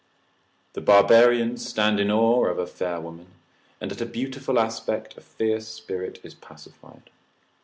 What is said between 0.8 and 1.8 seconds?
barbarians